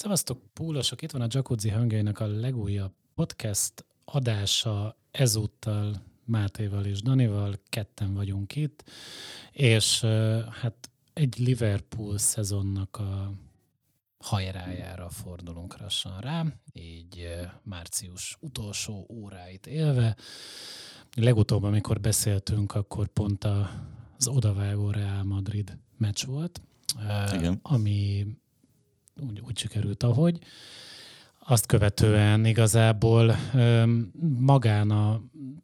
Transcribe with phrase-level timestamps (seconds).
[0.00, 1.02] Szevasztok, púlosok!
[1.02, 8.56] Itt van a Jacuzzi hangjainak a legújabb podcast adása ezúttal Mátéval és Danival, ketten vagyunk
[8.56, 8.90] itt,
[9.52, 10.00] és
[10.50, 13.32] hát egy Liverpool szezonnak a
[14.18, 17.28] hajrájára fordulunk lassan rá, így
[17.62, 20.16] március utolsó óráit élve.
[21.16, 23.70] Legutóbb, amikor beszéltünk, akkor pont a,
[24.18, 26.60] az odavágó Real Madrid meccs volt,
[27.32, 27.58] Igen.
[27.62, 28.26] ami
[29.16, 30.38] úgy, úgy sikerült, ahogy.
[31.38, 33.36] Azt követően igazából
[34.38, 35.22] magán a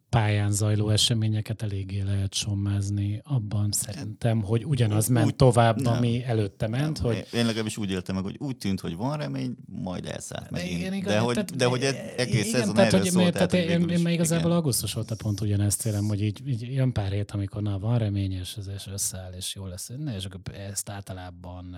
[0.09, 6.67] pályán zajló eseményeket eléggé lehet sommázni abban szerintem, hogy ugyanaz ment tovább, nem, ami előtte
[6.67, 7.01] ment.
[7.01, 7.27] Nem, hogy...
[7.33, 10.63] Én legalábbis úgy éltem meg, hogy úgy tűnt, hogy van remény, majd elszállt.
[10.63, 11.83] Igen, igaz, de, hogy, tehát, de hogy
[12.17, 14.57] egész igen, szezon tehát, erről hogy, szólt, tehát, tehát én, én, én igazából igen.
[14.57, 18.31] augusztus óta pont ugyanezt élem, hogy így, így jön pár hét, amikor na, van remény,
[18.31, 19.91] és ez és összeáll, és jó lesz.
[19.97, 21.77] Ne, és akkor ezt általában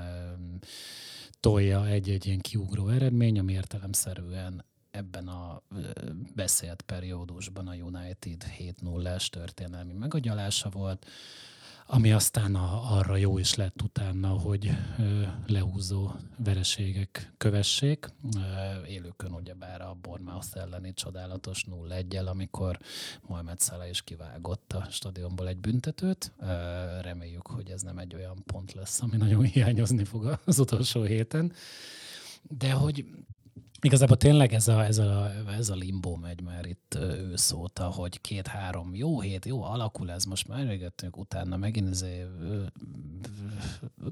[1.39, 5.61] tolja egy-egy ilyen kiugró eredmény, ami értelemszerűen ebben a
[6.35, 11.05] beszélt periódusban a United 7-0-es történelmi megagyalása volt,
[11.91, 18.07] ami aztán a, arra jó is lett utána, hogy ö, leúzó vereségek kövessék.
[18.35, 22.79] Ö, élőkön ugyebár a Bournemouth elleni csodálatos 0-1-el, amikor
[23.27, 26.31] Mohamed Salah is kivágott a stadionból egy büntetőt.
[26.39, 26.45] Ö,
[27.01, 31.53] reméljük, hogy ez nem egy olyan pont lesz, ami nagyon hiányozni fog az utolsó héten.
[32.41, 33.05] De hogy
[33.81, 38.21] Igazából tényleg ez a, ez a, ez a limbo megy már itt ősz óta, hogy
[38.21, 42.05] két-három jó hét, jó alakul ez, most már elvégettünk, utána megint ez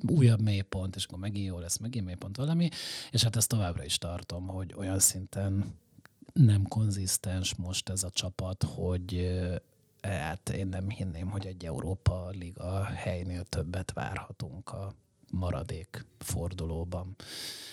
[0.08, 2.70] újabb mélypont, és akkor megint jó lesz, megint mélypont valami,
[3.12, 5.76] és hát ezt továbbra is tartom, hogy olyan szinten
[6.34, 9.38] nem konzisztens most ez a csapat, hogy
[10.02, 14.94] hát én nem hinném, hogy egy Európa Liga helynél többet várhatunk a
[15.32, 17.16] maradék fordulóban.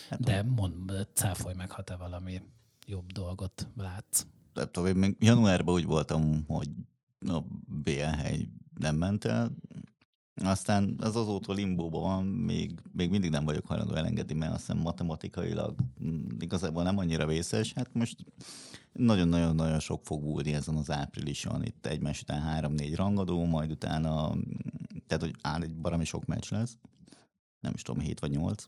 [0.09, 2.41] Hát, De mond, cáfolj meg, ha te valami
[2.87, 4.27] jobb dolgot látsz.
[4.55, 6.69] Nem tudom, én még januárban úgy voltam, hogy
[7.27, 9.51] a BL hely nem ment el,
[10.43, 14.83] aztán az azóta limbóban van, még, még mindig nem vagyok hajlandó elengedni, mert azt hiszem
[14.83, 15.75] matematikailag
[16.39, 17.73] igazából nem annyira vészes.
[17.73, 18.25] Hát most
[18.93, 21.65] nagyon-nagyon-nagyon sok fog múlni ezen az áprilison.
[21.65, 24.37] Itt egymás után három-négy rangadó, majd utána,
[25.07, 26.77] tehát hogy áll egy baromi sok meccs lesz
[27.65, 28.65] nem is tudom, 7 vagy 8.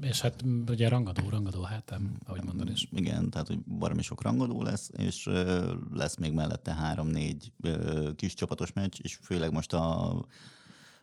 [0.00, 2.88] És hát ugye rangadó, rangadó hátam, ahogy mondod is.
[2.92, 5.28] Igen, tehát hogy baromi sok rangadó lesz, és
[5.92, 10.24] lesz még mellette 3-4 kis csapatos meccs, és főleg most a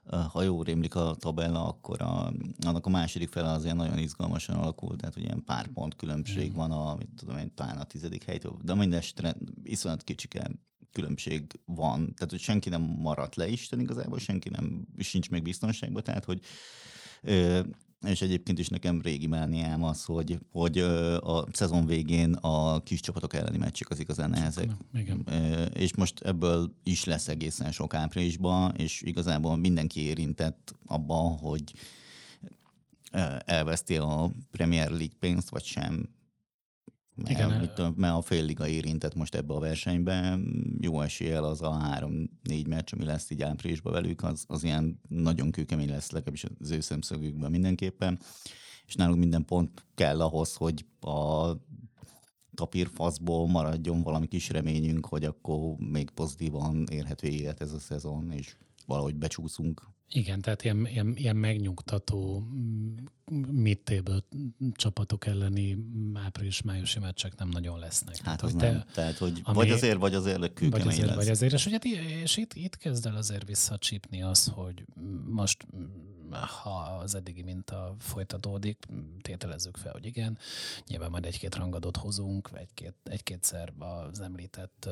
[0.10, 2.34] ha jó rémlik a tabella, akkor a,
[2.66, 6.72] annak a második fele azért nagyon izgalmasan alakul, tehát hogy ilyen pár pont különbség van
[6.72, 10.52] a, mit tudom én, talán a tizedik helytől, de minden esetre iszonyat kicsike
[10.92, 16.04] különbség van, tehát hogy senki nem maradt le Isten igazából, senki nem, sincs még biztonságban,
[16.04, 16.40] tehát hogy
[18.06, 20.78] és egyébként is nekem régi mániám az, hogy, hogy
[21.20, 24.70] a szezon végén a kis csapatok elleni meccsek az igazán nehezek.
[24.94, 25.28] Igen.
[25.74, 31.74] És most ebből is lesz egészen sok áprilisban, és igazából mindenki érintett abban, hogy
[33.46, 36.10] elveszti a Premier League pénzt, vagy sem.
[37.18, 40.40] Mert, Igen, mit tudom, mert a fél liga érintett most ebbe a versenybe.
[40.80, 45.52] Jó eséllyel az a három-négy meccs, ami lesz így áprilisban velük, az, az ilyen nagyon
[45.52, 48.20] kőkemény lesz, legalábbis az ő szemszögükben mindenképpen.
[48.86, 51.52] És náluk minden pont kell ahhoz, hogy a
[52.54, 58.56] tapírfaszból maradjon valami kis reményünk, hogy akkor még pozitívan érhető élet ez a szezon, és
[58.86, 62.96] valahogy becsúszunk igen, tehát ilyen, ilyen, ilyen megnyugtató mm,
[63.52, 63.80] mid
[64.72, 65.78] csapatok elleni
[66.14, 68.18] április-májusi meccsek nem nagyon lesznek.
[68.18, 68.84] Hát az te, nem.
[68.94, 71.16] Tehát, hogy ami, vagy azért, vagy azért Vagy azért, lesz.
[71.16, 71.54] vagy azért.
[71.54, 71.78] És, ugye,
[72.22, 74.86] és itt, itt kezd el azért visszacsípni az, hogy
[75.26, 75.66] most
[76.62, 78.86] ha az eddigi minta folytatódik,
[79.22, 80.38] tételezzük fel, hogy igen,
[80.88, 83.74] nyilván majd egy-két rangadót hozunk, egy-két, egy-kétszer
[84.10, 84.90] az említett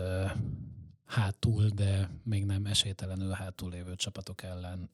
[1.05, 4.89] hátul, de még nem esélytelenül hátul lévő csapatok ellen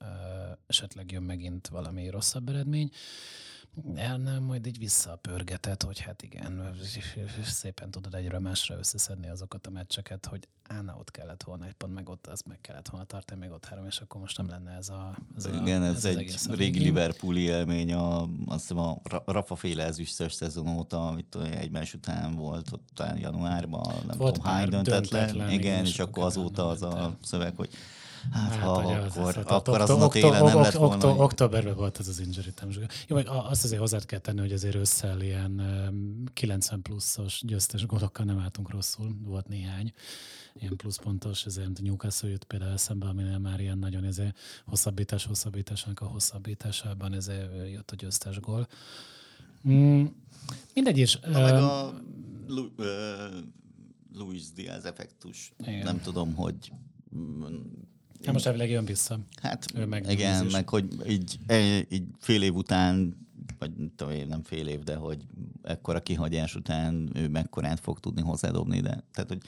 [0.68, 2.92] esetleg jön megint valami rosszabb eredmény.
[3.96, 6.76] El nem, majd így visszapörgetett, hogy hát igen,
[7.44, 11.94] szépen tudod egyre másra összeszedni azokat a meccseket, hogy ána ott kellett volna egy pont,
[11.94, 14.72] meg ott azt meg kellett volna tartani, még ott három, és akkor most nem lenne
[14.72, 15.18] ez a...
[15.38, 19.84] Ez igen, a, ez, ez egy régi Liverpooli élmény, a, azt hiszem a Rafa féle
[19.84, 25.02] ezüstös szezon óta, amit egymás után volt, ott talán januárban, nem volt tudom hány döntetlen,
[25.02, 27.70] döntetlen, igen, igen, és akkor azóta az a szöveg, hogy
[28.32, 31.16] Hát, hát ha akkor, az, akkor azon a télen nem lett volna.
[31.16, 32.72] Októberben volt ez az injury time.
[33.08, 35.62] Jó, meg azt azért hozzá kell tenni, hogy azért összel ilyen
[36.34, 39.94] 90 pluszos győztes gólokkal nem álltunk rosszul, volt néhány
[40.54, 46.06] ilyen pluszpontos, ezért Newcastle jött például eszembe, aminél már ilyen nagyon ezért hosszabbítás, hosszabbításnak a
[46.06, 48.68] hosszabbításában ezért jött a győztes gól.
[49.68, 50.06] Mm.
[50.74, 51.20] Mindegy is.
[51.20, 51.94] Na, meg a
[52.48, 53.28] Lu- ö,
[54.14, 55.54] Luis Diaz effektus.
[55.58, 55.84] Igen.
[55.84, 56.72] Nem tudom, hogy
[58.26, 59.20] Hát most elvileg jön vissza.
[59.42, 63.18] Hát Ő meg igen, meg hogy így, e- így fél év után,
[63.60, 65.26] vagy nem tudom én, nem fél év, de hogy
[65.62, 69.42] ekkora kihagyás után ő mekkorát fog tudni hozzádobni, de tehát, hogy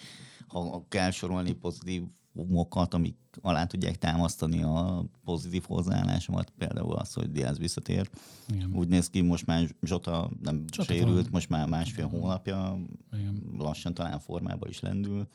[0.48, 7.58] ha kell sorolni pozitívumokat, amik alá tudják támasztani a pozitív hozzáállásomat, például az, hogy Diaz
[7.58, 8.10] visszatér.
[8.54, 8.74] Igen.
[8.76, 11.30] Úgy néz ki, most már Zsota nem Zsota sérült, van.
[11.32, 12.80] most már másfél hónapja,
[13.14, 13.42] Igen.
[13.58, 15.28] lassan talán formába is lendül.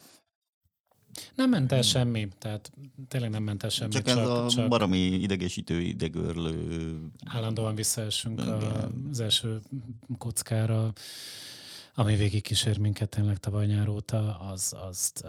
[1.34, 2.72] Nem ment el semmi, tehát
[3.08, 8.40] tényleg nem ment el semmi, Csak, csak, ez a csak baromi idegesítő, idegörlő állandóan visszaesünk
[8.40, 9.60] a- az első
[10.18, 10.92] kockára,
[11.94, 15.24] ami végig kísér minket tényleg tavaly nyár óta, az, azt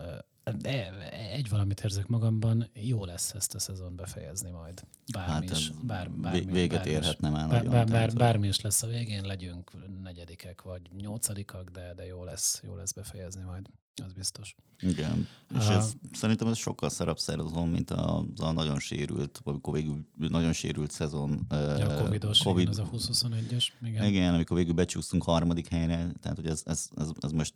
[1.32, 4.84] egy valamit érzek magamban, jó lesz ezt a szezon befejezni majd.
[5.14, 5.72] Bármi Hát is.
[5.82, 9.72] Bár, bármi, véget bármi érhetne már Bár, bár, bár, bármi is lesz a végén, legyünk
[10.04, 13.70] negyedikek vagy nyolcadikak, de, de jó lesz, jó lesz befejezni majd.
[14.06, 14.56] Az biztos.
[14.80, 15.28] Igen.
[15.60, 20.06] És ez, szerintem ez sokkal szarabb szezon, mint a, a nagyon sérült, vagy amikor végül
[20.18, 21.46] nagyon sérült szezon.
[21.50, 23.68] Ja, a covidos, COVID, igen, az a 2021-es.
[23.82, 24.06] Igen, igen.
[24.06, 27.54] igen, amikor végül becsúsztunk harmadik helyre, tehát hogy ez, ez, ez, ez most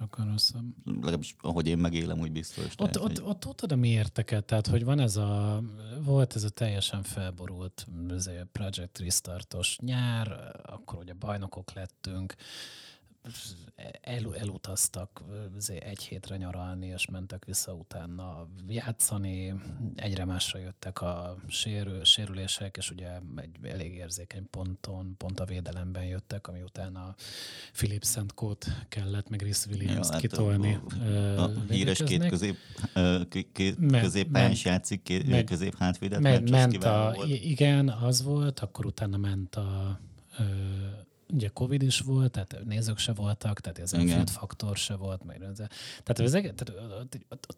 [0.00, 0.64] sokkal rosszabb.
[0.84, 2.64] legalábbis ahogy én megélem, úgy biztos.
[2.64, 5.62] Ott, tehát, ott, hogy- ott tudod a miérteket, tehát hogy van ez a,
[6.04, 12.34] volt ez a teljesen felborult ez a Project Restartos nyár, akkor ugye bajnokok lettünk,
[14.00, 15.22] el, elutaztak
[15.80, 19.54] egy hétre nyaralni, és mentek vissza utána játszani,
[19.94, 26.04] egyre másra jöttek a sérül, sérülések, és ugye egy elég érzékeny ponton, pont a védelemben
[26.04, 27.14] jöttek, ami utána
[27.72, 30.78] Philip Szentkót kellett, meg Rhys Williams Ja, hát kitolni.
[31.36, 32.56] a- a híres két közép,
[33.28, 33.52] két
[34.64, 36.20] játszik, két közép hátvédet,
[36.50, 37.28] ment a, volt.
[37.28, 40.00] igen, az volt, akkor utána ment a,
[41.32, 44.14] ugye Covid is volt, tehát nézők se voltak, tehát ez a Igen.
[44.14, 45.38] fiat faktor se volt, meg
[46.02, 46.74] tehát, az tehát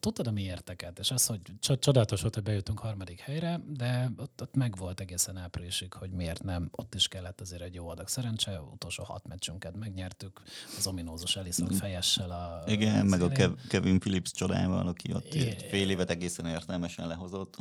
[0.00, 4.12] tudtad a mi érteket, és az, hogy cso- csodálatos volt, hogy bejutunk harmadik helyre, de
[4.16, 7.88] ott, ott meg volt egészen áprilisig, hogy miért nem, ott is kellett azért egy jó
[7.88, 10.42] adag szerencse, utolsó hat meccsünket megnyertük,
[10.78, 15.34] az ominózus Ellison fejessel a Igen, meg a az Kev- Kevin Phillips csodával, aki ott
[15.34, 15.58] Igen.
[15.58, 17.56] fél évet egészen értelmesen lehozott.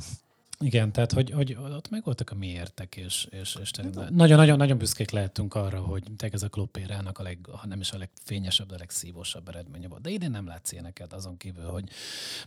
[0.61, 5.09] Igen, tehát hogy, hogy ott megvoltak a miértek, és, és, és tényleg nagyon-nagyon nagyon büszkék
[5.11, 8.75] lehetünk arra, hogy tényleg ez a klubérának a leg, ha nem is a legfényesebb, de
[8.75, 10.01] a legszívósabb eredménye volt.
[10.01, 11.89] De idén nem látsz ilyeneket, azon kívül, hogy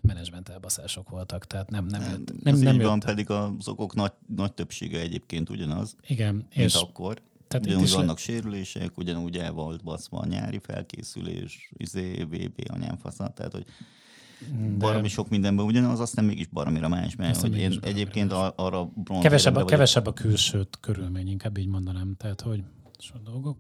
[0.00, 3.05] menedzsment elbaszások voltak, tehát nem, nem, jött, Nem, nem, Ez nem így van, jött.
[3.05, 7.20] pedig az okok nagy, nagy többsége egyébként ugyanaz, Igen, és akkor.
[7.49, 12.62] tehát Ugyanúgy is le- vannak sérülések, ugyanúgy el volt baszva a nyári felkészülés, izé, VB
[12.72, 13.64] anyám faszat, tehát hogy
[14.52, 18.50] de baromi sok mindenben ugyanaz, aztán mégis baromira más, mert Aztán hogy én egyébként más.
[18.56, 22.62] arra kevesebb, a, vagyok- kevesebb a külső körülmény, inkább így mondanám, tehát hogy
[22.99, 23.58] sok dolgok.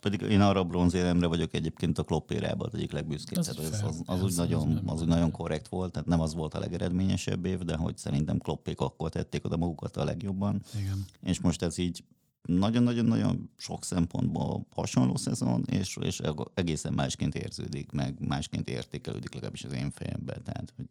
[0.00, 3.38] Pedig én arra a bronzéremre vagyok egyébként a kloppérában az egyik legbüszkébb.
[3.38, 6.20] Az Tehát az, az, az, Az- úgy nagyon, az úgy nagyon korrekt volt, tehát nem
[6.20, 10.62] az volt a legeredményesebb év, de hogy szerintem kloppék akkor tették oda magukat a legjobban.
[10.80, 11.04] Igen.
[11.22, 12.04] És most ez így
[12.42, 16.20] nagyon-nagyon-nagyon sok szempontból hasonló szezon, és, és
[16.54, 20.42] egészen másként érződik, meg másként értékelődik legalábbis az én fejemben.
[20.42, 20.86] Tehát, hogy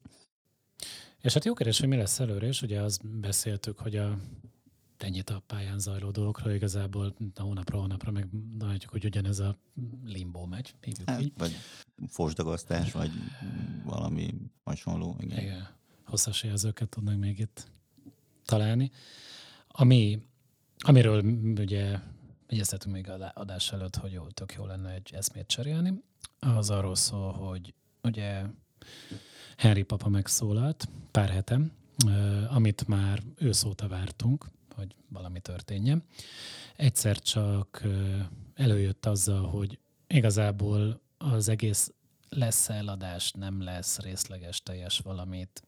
[1.21, 4.17] És hát jó kérdés, hogy mi lesz előre, és ugye azt beszéltük, hogy a
[5.01, 8.27] ennyit a pályán zajló dolgokról igazából a hónapra hónapra meg
[8.59, 9.57] látjuk, hogy ugyanez a
[10.05, 10.75] limbo megy,
[11.05, 11.33] hát, így.
[11.37, 11.55] vagy
[12.07, 13.11] fosdagasztás, vagy
[13.83, 14.33] valami
[14.63, 15.15] hasonló.
[15.19, 15.39] Igen.
[15.39, 15.67] Igen.
[16.05, 17.71] Hosszas jelzőket tudnak még itt
[18.45, 18.91] találni.
[19.67, 20.21] Ami,
[20.83, 21.23] amiről
[21.59, 21.99] ugye
[22.47, 26.03] egyeztetünk még adás előtt, hogy jó, tök jó lenne egy eszmét cserélni,
[26.39, 28.43] az arról szól, hogy ugye
[29.57, 31.71] Henry papa megszólalt pár hetem,
[32.49, 34.45] amit már ősz óta vártunk,
[34.75, 36.03] hogy valami történjen.
[36.75, 37.83] Egyszer csak
[38.55, 41.93] előjött azzal, hogy igazából az egész
[42.29, 45.63] lesz eladás, nem lesz részleges, teljes valamit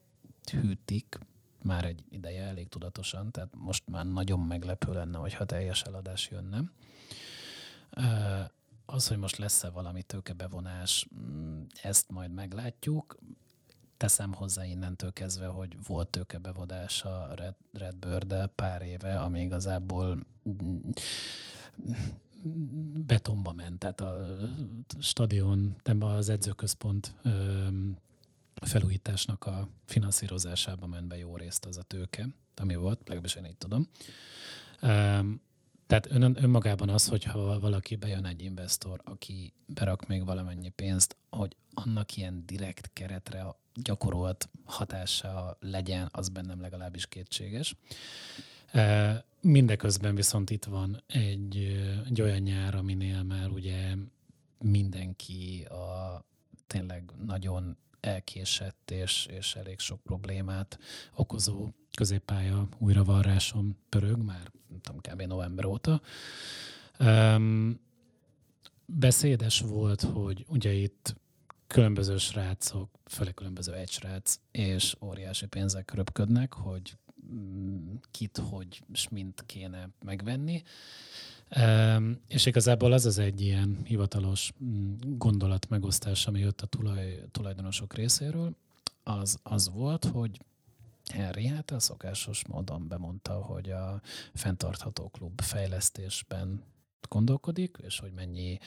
[0.51, 1.20] hűtik,
[1.63, 6.63] már egy ideje elég tudatosan, tehát most már nagyon meglepő lenne, hogyha teljes eladás jönne.
[8.86, 13.18] Az, hogy most lesz-e valami tőkebevonás, mm, ezt majd meglátjuk.
[13.98, 20.25] Teszem hozzá innentől kezdve, hogy volt tőkebevonás a Red, Redbird pár éve, ami igazából
[23.06, 24.27] betonba ment, tehát a
[25.00, 27.15] stadion, nem az edzőközpont
[28.65, 33.58] felújításnak a finanszírozásába ment be jó részt az a tőke, ami volt, legalábbis én így
[33.58, 33.88] tudom.
[35.88, 41.56] Tehát ön, önmagában az, hogyha valaki bejön egy investor, aki berak még valamennyi pénzt, hogy
[41.74, 47.75] annak ilyen direkt keretre gyakorolt hatása legyen, az bennem legalábbis kétséges.
[49.41, 51.58] Mindeközben viszont itt van egy,
[52.06, 53.96] egy olyan nyár, aminél már ugye
[54.60, 56.24] mindenki a
[56.68, 60.79] tényleg nagyon elkésett és, és elég sok problémát
[61.15, 65.22] okozó középpálya újravarrásom pörög már, nem tudom, kb.
[65.22, 66.01] november óta.
[67.00, 67.79] Um,
[68.86, 71.15] beszédes volt, hogy ugye itt
[71.67, 76.98] különböző srácok, főleg különböző egy srác, és óriási pénzek röpködnek, hogy
[77.34, 80.63] mm, kit, hogy és mint kéne megvenni.
[82.27, 87.93] És igazából az az egy ilyen hivatalos mm, gondolat megosztás, ami jött a tulaj, tulajdonosok
[87.93, 88.55] részéről,
[89.03, 90.39] az, az volt, hogy
[91.13, 94.01] Henry hát a szokásos módon bemondta, hogy a
[94.34, 96.63] fenntartható klub fejlesztésben
[97.10, 98.58] gondolkodik, és hogy mennyi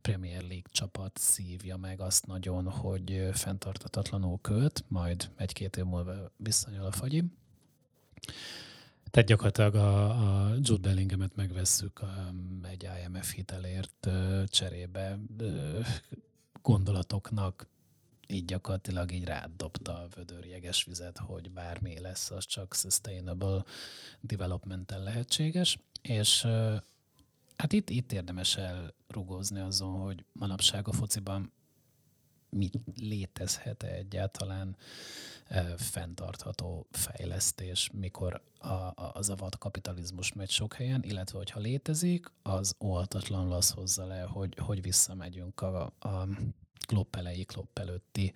[0.00, 6.84] Premier League csapat szívja meg azt nagyon, hogy fenntartatatlanul költ, majd egy-két év múlva visszanyúl
[6.84, 7.24] a fagyi.
[9.10, 14.08] Tehát gyakorlatilag a, a Jude Bellinghamet megvesszük a, egy IMF hitelért
[14.46, 15.18] cserébe
[16.62, 17.68] gondolatoknak
[18.30, 23.64] így gyakorlatilag így rádobta a vödör jeges vizet, hogy bármi lesz, az csak sustainable
[24.20, 26.46] development lehetséges, és
[27.56, 31.52] hát itt, itt érdemes elrugózni azon, hogy manapság a fociban
[32.50, 34.76] mit létezhet -e egyáltalán
[35.76, 42.76] fenntartható fejlesztés, mikor a, a, az a kapitalizmus megy sok helyen, illetve hogyha létezik, az
[42.80, 46.28] óvatatlanul az hozza le, hogy, hogy visszamegyünk a, a
[46.86, 48.32] klopp elejé, klopp előtti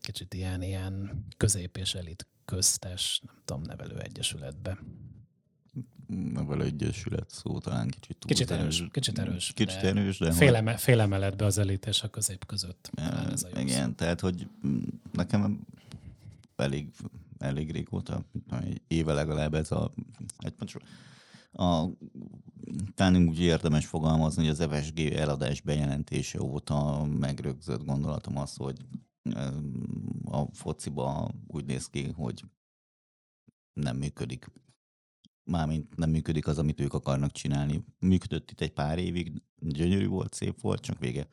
[0.00, 4.78] kicsit ilyen, ilyen közép és elit köztes, nem tudom, nevelő egyesületbe.
[6.32, 9.52] Nevelő egyesület szó talán kicsit túl Kicsit erős, kicsit erős.
[9.52, 10.32] Kicsit de erős, de...
[10.32, 10.80] Féleme, hogy...
[10.80, 12.90] Félemeletbe az elit és a közép között.
[12.94, 13.92] Ja, ez a igen, szó.
[13.92, 14.48] tehát, hogy
[15.12, 15.60] nekem
[16.56, 16.88] elég,
[17.38, 18.24] elég régóta,
[18.62, 19.92] egy éve legalább ez a,
[20.38, 20.54] egy
[21.52, 21.86] a
[22.94, 28.76] talán úgy érdemes fogalmazni, hogy az FSG eladás bejelentése óta megrögzött gondolatom az, hogy
[30.24, 32.44] a fociba úgy néz ki, hogy
[33.72, 34.50] nem működik.
[35.44, 37.84] Mármint nem működik az, amit ők akarnak csinálni.
[37.98, 41.28] Működött itt egy pár évig, gyönyörű volt, szép volt, csak vége.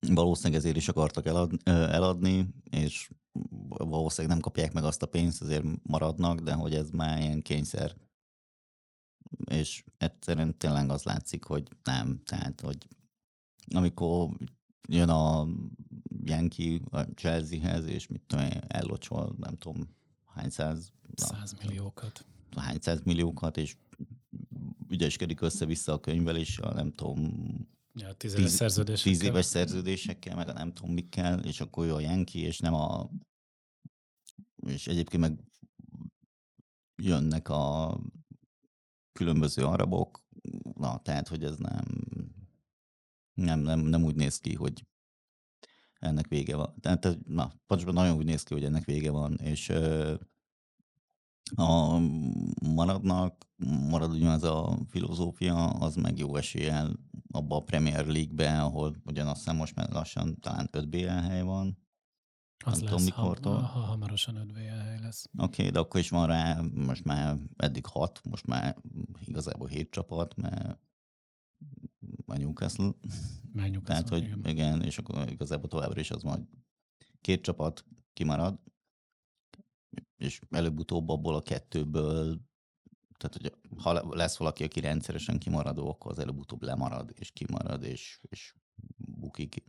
[0.00, 3.10] Valószínűleg ezért is akartak elad, eladni, és
[3.68, 7.96] valószínűleg nem kapják meg azt a pénzt, azért maradnak, de hogy ez már ilyen kényszer
[9.44, 12.22] és egyszerűen tényleg az látszik, hogy nem.
[12.24, 12.88] Tehát, hogy
[13.74, 14.30] amikor
[14.88, 15.46] jön a
[16.24, 19.88] Yankee a Chelseahez, és mit tudom ellocsol, nem tudom,
[20.24, 20.92] hány száz...
[21.14, 22.26] Száz milliókat.
[22.56, 23.76] Hány milliókat, és
[24.88, 27.30] ügyeskedik össze-vissza a könyveléssel, nem tudom,
[27.94, 29.12] ja, tíz, éves szerződésekkel.
[29.12, 32.74] tíz éves szerződésekkel, meg a nem tudom mikkel, és akkor jó a Yankee, és nem
[32.74, 33.10] a...
[34.66, 35.38] És egyébként meg
[37.02, 37.98] jönnek a
[39.12, 40.24] különböző arabok,
[40.74, 41.84] na, tehát, hogy ez nem,
[43.34, 44.86] nem, nem, nem úgy néz ki, hogy
[45.98, 46.74] ennek vége van.
[46.80, 49.72] Tehát, na, pontosan nagyon úgy néz ki, hogy ennek vége van, és
[51.54, 51.98] a
[52.74, 53.46] maradnak,
[53.88, 56.96] marad ugyanaz a filozófia, az meg jó eséllyel
[57.30, 61.78] abba a Premier League-be, ahol ugyanazt hiszem most már lassan talán 5 BL hely van,
[62.64, 63.54] az nem lesz, tudom mikortól.
[63.54, 65.24] Ha, ha hamarosan 5 hely lesz.
[65.38, 68.76] Oké, okay, de akkor is van rá, most már eddig 6, most már
[69.26, 70.78] igazából 7 csapat, mert
[72.26, 72.90] a Newcastle.
[73.52, 74.44] Már Newcastle, Tehát, hogy igen.
[74.44, 76.42] igen, és akkor igazából továbbra is az majd
[77.20, 78.58] két csapat kimarad,
[80.16, 82.40] és előbb-utóbb abból a kettőből,
[83.18, 88.20] tehát hogy ha lesz valaki, aki rendszeresen kimaradó, akkor az előbb-utóbb lemarad, és kimarad, és,
[88.22, 88.54] és
[88.96, 89.64] bukik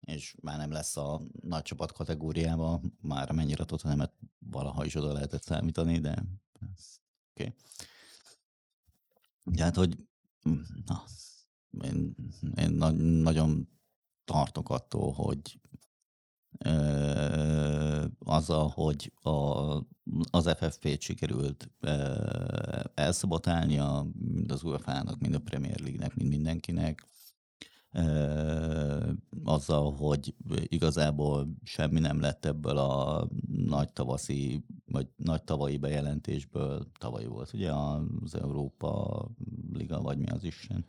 [0.00, 5.12] és már nem lesz a nagy csapat kategóriában, már mennyire a Tottenhamet valaha is oda
[5.12, 6.24] lehetett számítani, de
[7.30, 7.44] oké.
[7.44, 7.54] Okay.
[9.54, 9.98] Tehát, hogy
[10.86, 11.04] na,
[11.82, 12.14] én,
[12.56, 12.90] én na-
[13.22, 13.68] nagyon
[14.24, 15.60] tartok attól, hogy
[16.58, 19.30] ö, azzal, hogy a,
[20.30, 21.70] az FFP-t sikerült
[22.94, 27.08] elszabotálnia, mind az UEFA-nak, mind a Premier League-nek, mind mindenkinek,
[29.44, 30.34] azzal, hogy
[30.64, 36.86] igazából semmi nem lett ebből a nagy tavaszi, vagy nagy tavalyi bejelentésből.
[36.98, 39.24] Tavaly volt ugye az Európa
[39.72, 40.84] Liga, vagy mi az Isten?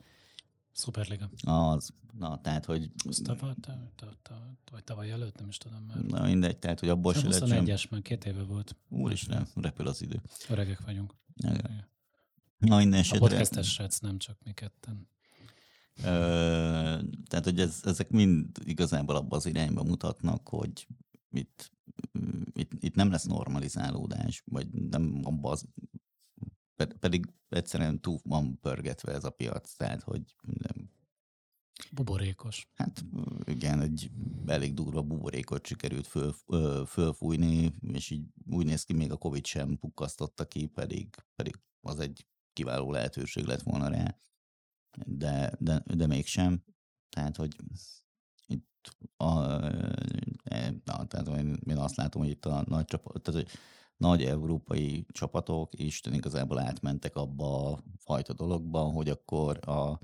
[0.76, 1.30] Szuperliga.
[1.44, 1.90] Az.
[2.18, 2.90] Na, tehát, hogy...
[3.08, 3.54] Az tavaly,
[4.70, 5.96] vagy tavaly előtt, nem is tudom már.
[5.96, 7.64] Na mindegy, tehát, hogy abból se lett sem...
[7.64, 8.76] 21-es, már két éve volt.
[8.88, 10.22] Úristen, repül az idő.
[10.48, 11.14] Öregek vagyunk.
[12.58, 13.24] Na, minden esetre...
[13.24, 15.08] A podcastes srác, nem csak mi ketten
[17.26, 20.86] tehát, hogy ez, ezek mind igazából abban az irányba mutatnak, hogy
[21.30, 21.72] itt,
[22.52, 25.64] itt, itt nem lesz normalizálódás, vagy nem abban az,
[26.76, 30.90] pedig egyszerűen túl van pörgetve ez a piac, tehát, hogy nem,
[31.92, 32.68] Buborékos.
[32.74, 33.04] Hát
[33.44, 34.10] igen, egy
[34.46, 36.34] elég durva buborékot sikerült föl,
[36.86, 41.98] fölfújni, és így úgy néz ki, még a Covid sem pukkasztotta ki, pedig, pedig az
[41.98, 44.18] egy kiváló lehetőség lett volna rá,
[45.06, 46.62] de, de, de mégsem.
[47.08, 47.56] Tehát, hogy
[48.46, 49.64] itt a,
[50.44, 51.28] e, na, tehát
[51.66, 53.58] én azt látom, hogy itt a nagy csapat, tehát, hogy
[53.96, 60.00] nagy európai csapatok Isten igazából átmentek abba a fajta dologba, hogy akkor a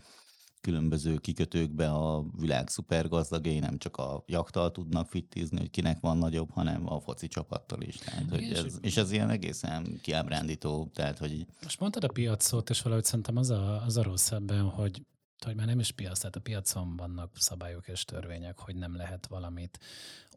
[0.62, 6.50] különböző kikötőkbe a világ szupergazdagai nem csak a jaktal tudnak fittizni, hogy kinek van nagyobb,
[6.50, 7.96] hanem a foci csapattal is.
[7.96, 10.90] Tehát, hogy ez, és ez ilyen egészen kiábrándító.
[10.94, 11.46] Tehát, hogy...
[11.62, 15.02] Most mondtad a piacot, és valahogy szerintem az a, az a rossz ebben, hogy
[15.44, 19.26] hogy már nem is piac, tehát a piacon vannak szabályok és törvények, hogy nem lehet
[19.26, 19.78] valamit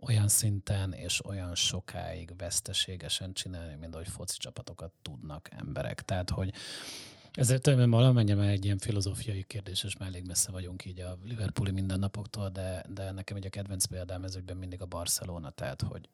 [0.01, 6.01] olyan szinten és olyan sokáig veszteségesen csinálni, mint ahogy foci csapatokat tudnak emberek.
[6.01, 6.53] Tehát, hogy
[7.31, 11.71] ezért valamennyire már egy ilyen filozófiai kérdés, és már elég messze vagyunk így a Liverpooli
[11.71, 16.09] mindennapoktól, de, de nekem egy a kedvenc példám ezekben mindig a Barcelona, tehát hogy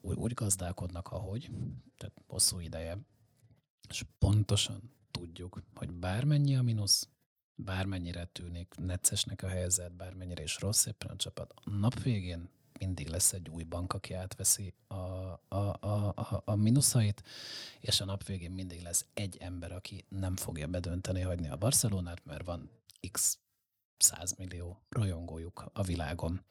[0.00, 1.50] úgy, úgy gazdálkodnak, ahogy,
[1.96, 2.98] tehát hosszú ideje,
[3.88, 7.08] és pontosan tudjuk, hogy bármennyi a mínusz,
[7.64, 12.48] bármennyire tűnik neccesnek a helyzet, bármennyire is rossz éppen a csapat, a nap végén
[12.78, 17.22] mindig lesz egy új bank, aki átveszi a, a, a, a, a mínuszait,
[17.80, 22.24] és a nap végén mindig lesz egy ember, aki nem fogja bedönteni hagyni a Barcelonát,
[22.24, 22.70] mert van
[23.10, 23.38] x
[23.96, 26.44] 100 millió rajongójuk a világon.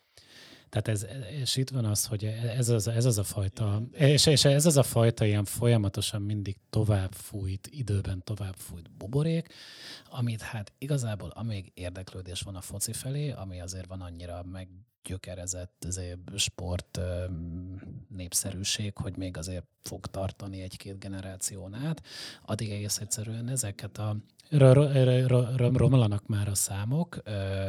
[0.70, 1.06] Tehát ez,
[1.42, 2.24] és itt van az, hogy
[2.58, 6.58] ez az, ez az a fajta, és, és ez az a fajta ilyen folyamatosan mindig
[6.70, 9.54] tovább fújt, időben tovább fújt buborék,
[10.10, 14.68] amit hát igazából amíg érdeklődés van a foci felé, ami azért van annyira meg
[15.04, 15.88] gyökerezett
[16.36, 17.00] sport
[18.08, 22.04] népszerűség, hogy még azért fog tartani egy-két generáción át,
[22.46, 24.18] addig egész egyszerűen ezeket a
[25.74, 27.18] romlanak már a számok.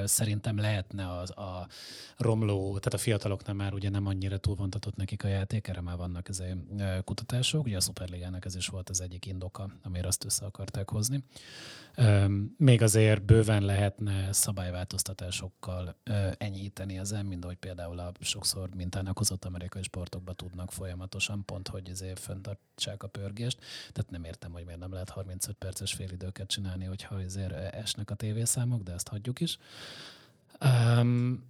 [0.05, 1.69] Szerintem lehetne az, a
[2.17, 6.29] romló, tehát a fiataloknál már ugye nem annyira túlvontatott nekik a játék, erre már vannak
[6.29, 6.43] ez
[7.05, 7.65] kutatások.
[7.65, 11.25] Ugye a Superligának ez is volt az egyik indoka, amire azt össze akarták hozni.
[12.57, 15.97] Még azért bőven lehetne szabályváltoztatásokkal
[16.39, 21.89] enyhíteni ezen, mint ahogy például a sokszor mintának hozott amerikai sportokba tudnak folyamatosan, pont hogy
[21.89, 23.59] ezért fenntartsák a pörgést.
[23.93, 28.15] Tehát nem értem, hogy miért nem lehet 35 perces félidőket csinálni, hogyha azért esnek a
[28.15, 29.59] tévészámok, de ezt hagyjuk is.
[30.65, 31.49] Um,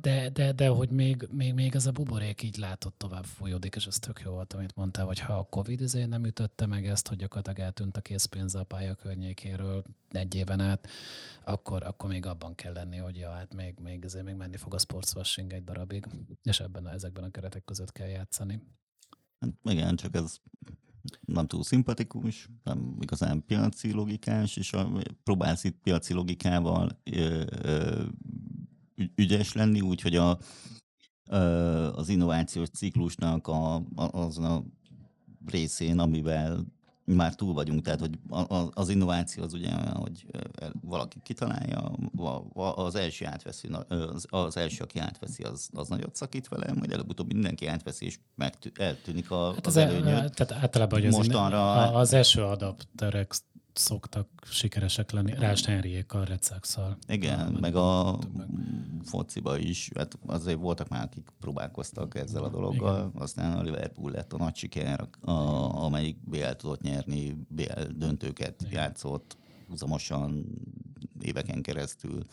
[0.00, 3.86] de, de, de hogy még, még, még ez a buborék így látott tovább folyódik, és
[3.86, 7.08] ez tök jó volt, amit mondtál, hogy ha a Covid azért nem ütötte meg ezt,
[7.08, 10.88] hogy gyakorlatilag eltűnt a készpénz a pálya környékéről egy éven át,
[11.44, 14.74] akkor, akkor még abban kell lenni, hogy ja, hát még, még, azért még menni fog
[14.74, 16.06] a sportswashing egy darabig,
[16.42, 18.62] és ebben a, ezekben a keretek között kell játszani.
[19.40, 20.36] Hát igen, csak ez
[21.20, 28.04] nem túl szimpatikus, nem igazán piaci logikás, és a, próbálsz itt piaci logikával ö, ö,
[29.14, 30.38] ügyes lenni, úgyhogy a,
[31.94, 34.64] az innovációs ciklusnak a, azon a
[35.46, 36.64] részén, amivel
[37.14, 38.18] már túl vagyunk, tehát hogy
[38.70, 40.26] az innováció az ugye hogy
[40.80, 41.92] valaki kitalálja,
[42.56, 43.68] az első átveszi,
[44.28, 48.70] az első, aki átveszi, az, az nagyot szakít vele, majd előbb-utóbb mindenki átveszi, és megtű,
[48.74, 50.28] eltűnik a, hát az, az előnyö.
[50.28, 53.34] Tehát általában, hogy Mostanra, az, az első adapterek
[53.72, 55.32] szoktak sikeresek lenni.
[55.32, 56.96] Rásd Henriék a Red Sox-szal.
[57.08, 58.18] Igen, meg a
[59.02, 63.22] fociba is, hát azért voltak már, akik próbálkoztak ezzel a dologgal, Igen.
[63.22, 65.30] aztán a Liverpool lett a nagy siker, a,
[65.84, 68.72] amelyik BL tudott nyerni, BL döntőket Igen.
[68.72, 69.36] játszott
[69.68, 70.46] húzamosan
[71.20, 72.24] éveken keresztül.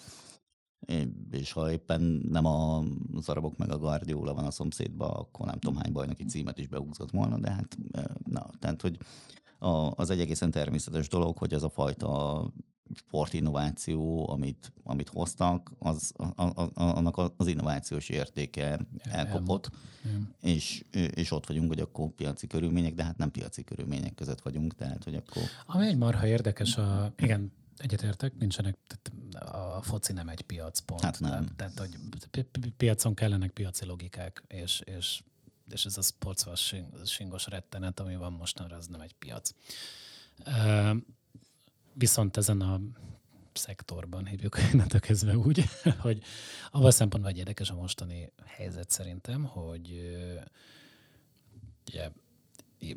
[1.32, 2.84] És ha éppen nem a
[3.20, 7.12] Zarabok meg a Guardiola van a szomszédban, akkor nem tudom hány bajnoki címet is behúzott
[7.12, 7.78] volna, de hát
[8.26, 8.98] na, tehát hogy
[9.96, 12.44] az egy egészen természetes dolog, hogy ez a fajta
[12.96, 19.70] sportinnováció, amit, amit hoztak, az, a, a, annak az innovációs értéke elkopott,
[20.42, 24.76] és, és ott vagyunk, hogy akkor piaci körülmények, de hát nem piaci körülmények között vagyunk,
[24.76, 25.44] tehát hogy akkor...
[25.66, 28.78] Ami egy marha érdekes, a, igen, egyetértek, nincsenek,
[29.40, 31.02] a foci nem egy piac, pont.
[31.02, 31.48] Hát nem.
[31.56, 31.98] Tehát, hogy
[32.78, 35.22] piacon kellenek piaci logikák, és, és
[35.70, 39.52] és ez a sportswashingos rettenet, ami van mostanra, az nem egy piac.
[41.94, 42.82] Viszont ezen a
[43.54, 45.64] szektorban hívjuk innentől kezdve úgy,
[46.06, 46.24] hogy
[46.72, 50.16] abban szempontból egy érdekes a mostani helyzet szerintem, hogy
[51.88, 52.10] ugye,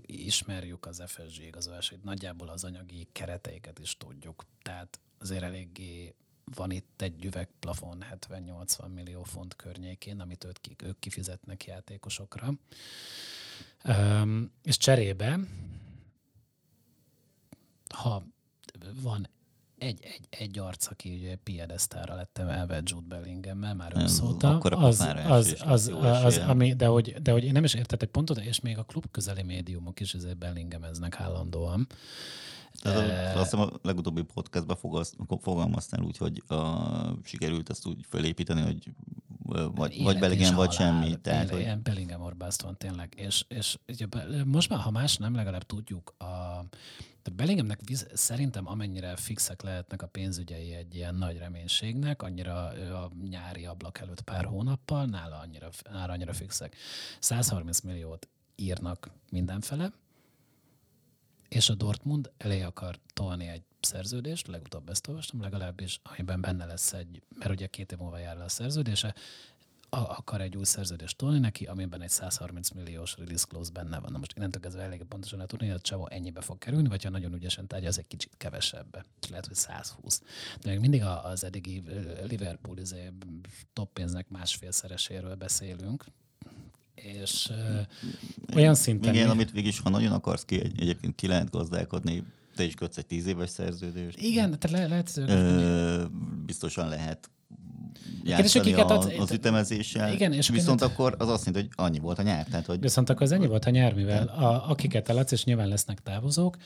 [0.07, 4.45] ismerjük az FSG igazolásait, nagyjából az anyagi kereteiket is tudjuk.
[4.63, 6.15] Tehát azért eléggé
[6.55, 12.53] van itt egy üvegplafon 70-80 millió font környékén, amit ők, ők kifizetnek játékosokra.
[13.85, 15.39] Um, és cserébe,
[17.89, 18.25] ha
[19.03, 19.29] van
[19.79, 25.57] egy, egy, egy arc, aki ugye piedesztára lettem elve Jude Bellingham-mel már őszóta, az, az,
[25.67, 28.79] az, az, az, ami, de hogy, de hogy én nem is értettek pontot, és még
[28.79, 31.87] a klub közeli médiumok is ezért Bellingham-eznek állandóan.
[32.83, 34.77] Tehát azt hiszem a legutóbbi podcastban
[35.41, 36.59] fogalmaztál úgy, hogy uh,
[37.23, 38.93] sikerült ezt úgy felépíteni, hogy
[39.75, 41.21] vagy, vagy Bellingham, vagy semmi.
[41.21, 41.79] Tehát, hogy...
[41.83, 43.15] Bellingham orbászt van tényleg.
[43.17, 44.07] És, és ugye,
[44.45, 46.65] most már, ha más nem, legalább tudjuk, a,
[47.23, 47.81] de Bellinghamnek
[48.13, 52.65] szerintem amennyire fixek lehetnek a pénzügyei egy ilyen nagy reménységnek, annyira
[53.03, 56.77] a nyári ablak előtt pár hónappal, nála annyira, nála annyira fixek.
[57.19, 59.93] 130 milliót írnak mindenfele,
[61.51, 66.93] és a Dortmund elé akar tolni egy szerződést, legutóbb ezt olvastam legalábbis, amiben benne lesz
[66.93, 69.15] egy, mert ugye két év múlva jár le a szerződése,
[69.89, 74.13] akar egy új szerződést tolni neki, amiben egy 130 milliós release clause benne van.
[74.13, 77.05] Na most innentől kezdve elég pontosan lehet tudni, hogy a csavó ennyibe fog kerülni, vagy
[77.05, 79.05] ha nagyon ügyesen tárgya, az egy kicsit kevesebbe.
[79.29, 80.23] Lehet, hogy 120.
[80.61, 81.83] De még mindig az eddigi
[82.23, 83.13] Liverpool izé,
[83.73, 86.05] top pénznek másfélszereséről beszélünk,
[87.03, 89.15] és uh, olyan szinten...
[89.15, 92.97] Igen, amit végig ha nagyon akarsz ki, egy, egyébként ki lehet gazdálkodni, te is kötsz
[92.97, 94.21] egy tíz éves szerződést.
[94.21, 95.17] Igen, tehát le, lehet...
[95.17, 96.05] Ö,
[96.47, 97.31] biztosan lehet
[98.25, 100.13] játszani a, az, az ütemezéssel.
[100.13, 102.47] Igen, és viszont akkor az azt jelenti, hogy annyi volt a nyár.
[102.47, 105.69] Tehát, hogy viszont akkor az ennyi volt a nyár, mivel a, akiket eladsz, és nyilván
[105.69, 106.57] lesznek távozók,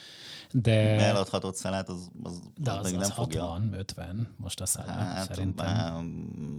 [0.52, 0.98] de...
[0.98, 3.42] Eladhatott szalát, az, az, de az, az, nem az fogja.
[3.42, 5.66] 60, 50 most a szállat, hát, szerintem.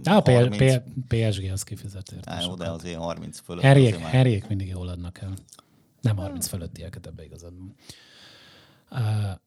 [0.04, 0.82] Á, a 30...
[1.08, 3.62] PSG az kifizet Á, jó, de azért 30 fölött.
[3.62, 5.34] Herjék, herjék mindig jól adnak el.
[6.00, 7.74] Nem 30 fölöttieket, ebbe igazad van.
[8.90, 9.40] Uh,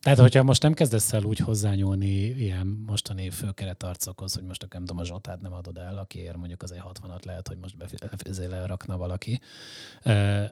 [0.00, 4.98] tehát, hogyha most nem kezdesz el úgy hozzányúlni ilyen mostani főkeretarcokhoz, hogy most nem tudom,
[4.98, 8.96] a Zsotát nem adod el, akiért mondjuk az egy 60-at lehet, hogy most befizél rakna
[8.96, 9.40] valaki,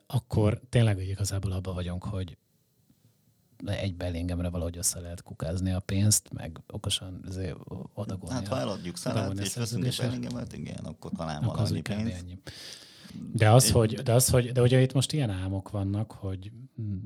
[0.07, 2.37] akkor tényleg igazából abban vagyunk, hogy
[3.65, 7.25] egy belingemre valahogy össze lehet kukázni a pénzt, meg okosan
[7.95, 8.35] odagolni.
[8.35, 12.13] Hát ha eladjuk szállat és veszünk egy belingemet, igen, akkor talán akkor valami pénz.
[12.13, 12.39] Ennyi.
[13.33, 16.51] De az, hogy, de az, hogy, de ugye itt most ilyen álmok vannak, hogy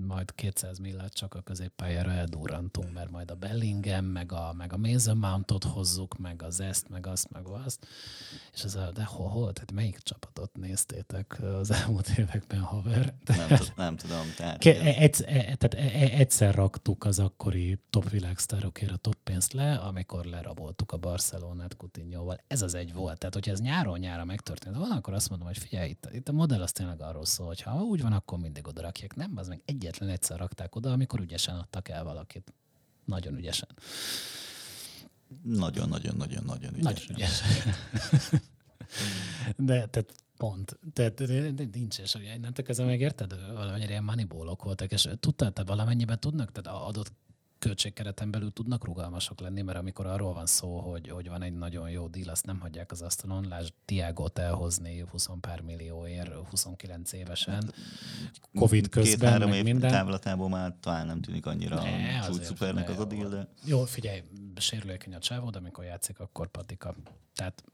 [0.06, 4.76] majd 200 millát csak a középpályára eldurrantunk, mert majd a Bellingham, meg a, meg a
[4.76, 7.86] Mason Mountot hozzuk, meg az ezt, meg azt, meg azt.
[8.52, 9.52] És ez a, de hol, hol?
[9.52, 13.14] Tehát melyik csapatot néztétek az elmúlt években, haver?
[13.26, 14.22] Nem, nem tudom.
[14.36, 19.16] Tehát, Ke, egy, e, tehát e, e, egyszer raktuk az akkori top világsztárokért a top
[19.24, 22.40] pénzt le, amikor leraboltuk a Barcelonát Coutinho-val.
[22.46, 23.18] Ez az egy volt.
[23.18, 26.32] Tehát, hogyha ez nyáron nyára megtörtént, van, akkor azt mondom, hogy figyelj, itt, itt a
[26.32, 29.14] modell az tényleg arról szól, hogy ha úgy van, akkor mindig oda rakják.
[29.14, 32.54] Nem, az meg egyetlen egyszer rakták oda, amikor ügyesen adtak el valakit.
[33.04, 33.68] Nagyon ügyesen.
[35.42, 36.82] Nagyon-nagyon-nagyon-nagyon ügyesen.
[36.82, 37.74] Nagyon ügyesen.
[39.56, 40.78] De tehát pont.
[40.92, 41.18] Tehát
[41.72, 46.20] nincs is, hogy innentől kezdve meg érted, valamennyire ilyen moneyballok voltak, és tudtál, te valamennyiben
[46.20, 47.12] tudnak, tehát adott
[47.60, 51.90] költségkereten belül tudnak rugalmasok lenni, mert amikor arról van szó, hogy, hogy van egy nagyon
[51.90, 57.72] jó díl, azt nem hagyják az asztalon, lásd Tiagot elhozni 20 pár millióért 29 évesen,
[58.54, 59.90] Covid közben, Két-három év minden.
[59.90, 63.48] távlatából már talán nem tűnik annyira ne, szupernek az a díl, de...
[63.64, 64.22] Jó, figyelj,
[64.56, 66.94] sérülékeny a csávó, de amikor játszik, akkor patika.
[67.34, 67.64] Tehát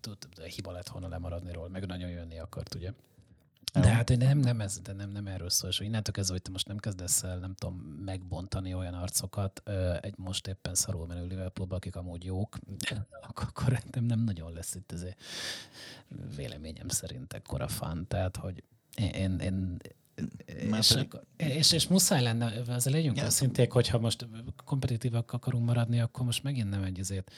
[0.00, 0.16] tud,
[0.54, 2.92] hiba lett volna lemaradni róla, meg nagyon jönni akart, ugye?
[3.72, 6.34] De hát hogy nem, nem, ez, de nem, nem erről szól, és hogy innentől kezdve,
[6.34, 9.62] hogy te most nem kezdesz el, nem tudom, megbontani olyan arcokat
[10.00, 12.58] egy most éppen szarul menő Liverpoolba, akik amúgy jók,
[13.20, 15.04] akkor nem, nem nagyon lesz itt ez
[16.36, 18.06] véleményem szerint ekkora fan.
[18.06, 18.62] Tehát, hogy
[18.96, 19.76] én, én,
[20.46, 21.12] és, pedig...
[21.36, 24.28] és, és muszáj lenne, ezzel legyünk ja, őszinték, hogyha most
[24.64, 27.32] kompetitívak akarunk maradni, akkor most megint nem egy azért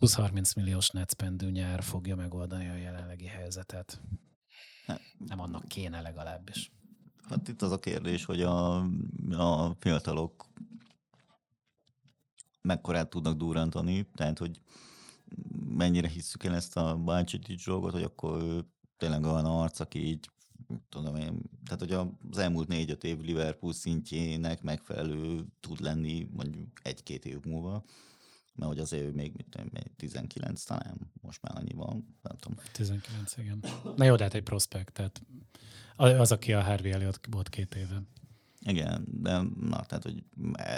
[0.00, 4.00] 20-30 milliós netspendő nyár fogja megoldani a jelenlegi helyzetet.
[5.26, 6.70] Nem annak kéne legalábbis.
[7.28, 8.76] Hát itt az a kérdés, hogy a,
[9.30, 10.46] a fiatalok
[12.62, 14.60] mekkorát tudnak durrantani, tehát hogy
[15.68, 18.64] mennyire hisszük el ezt a Bácsitis dolgot, hogy akkor
[18.96, 20.30] tényleg olyan arc, aki így
[20.88, 21.92] tudom én, tehát hogy
[22.30, 27.84] az elmúlt négy-öt év Liverpool szintjének megfelelő tud lenni mondjuk egy-két év múlva
[28.58, 32.58] mert hogy azért még mit tudom, 19 talán, most már annyi van, nem tudom.
[32.72, 33.64] 19, igen.
[33.96, 35.22] Na jó, de hát egy prospekt, tehát
[35.96, 38.02] az, aki a Harvey Elliot volt két éve.
[38.60, 40.24] Igen, de na, tehát, hogy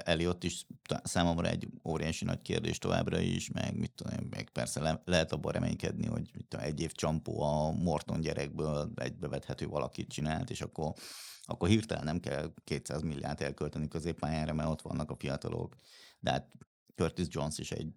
[0.04, 0.66] Elliot is
[1.02, 5.52] számomra egy óriási nagy kérdés továbbra is, meg mit tudom, meg persze le, lehet abban
[5.52, 10.92] reménykedni, hogy mit tudom, egy év csampó a Morton gyerekből egybevethető valakit csinált, és akkor,
[11.42, 15.76] akkor hirtelen nem kell 200 milliárd elkölteni középpályára, mert ott vannak a fiatalok.
[16.20, 16.48] De hát
[17.00, 17.92] Curtis Jones is egy,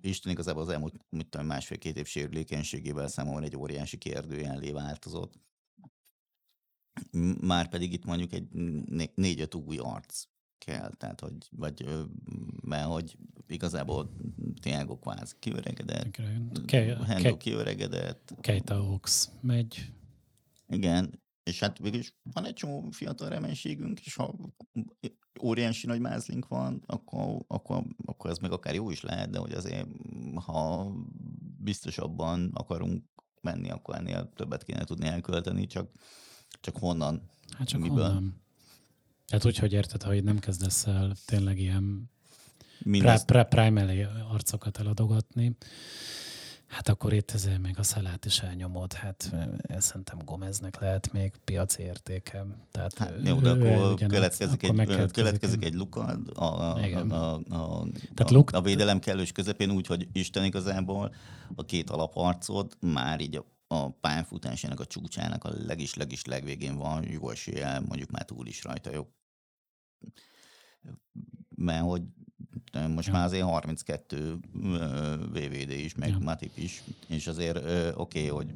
[0.00, 5.38] Isten igazából az elmúlt mit tudom, másfél-két év sérülékenységével számomra egy óriási kérdőjelé változott.
[7.40, 8.48] Már pedig itt mondjuk egy
[9.14, 10.24] négy-öt új arc
[10.58, 11.84] kell, tehát hogy, vagy,
[12.60, 14.10] mert hogy igazából
[14.60, 16.16] Tiago kvázi kiöregedett,
[17.06, 18.34] Hendo kiöregedett.
[18.40, 19.92] Keita Ox megy.
[20.68, 24.34] Igen, és hát végül is van egy csomó fiatal reménységünk, és ha
[25.42, 29.52] óriási nagy mázlink van, akkor, akkor, akkor ez meg akár jó is lehet, de hogy
[29.52, 29.86] azért,
[30.34, 30.92] ha
[31.58, 33.04] biztosabban akarunk
[33.40, 35.90] menni, akkor ennél többet kéne tudni elkölteni, csak,
[36.60, 37.30] csak honnan?
[37.58, 38.04] Hát csak miből?
[38.04, 38.42] honnan?
[39.26, 42.10] Hát úgy, hogy érted, hogy nem kezdesz el tényleg ilyen
[42.78, 43.32] Mindezt...
[43.48, 45.56] primary arcokat eladogatni,
[46.68, 49.34] Hát akkor itt ezért még a szelát is elnyomod, hát
[49.78, 52.46] szerintem Gomeznek lehet még piaci értéke.
[52.70, 56.00] Tehát hát, jó, de akkor következik, akkor egy, következik egy luka
[56.34, 56.74] a, a,
[57.10, 58.50] a, a, Tehát luk...
[58.50, 61.14] a védelem kellős közepén úgy, hogy Isten igazából
[61.54, 67.08] a két alaparcod már így a, a pályafutásának a csúcsának a legis, legis legvégén van,
[67.08, 69.06] jó esélye, mondjuk már túl is rajta, jó?
[71.48, 72.02] Mert hogy
[72.88, 74.38] most már azért 32
[75.32, 76.18] VVD is, meg ja.
[76.18, 78.54] Matip is, és azért oké, okay, hogy